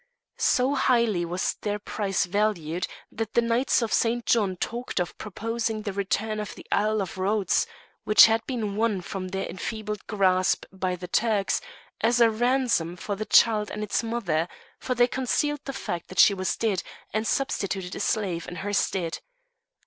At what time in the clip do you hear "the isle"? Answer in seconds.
6.55-7.03